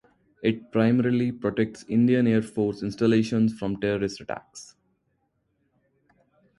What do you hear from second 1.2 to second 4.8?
protects Indian Air Force installations from terrorist attacks.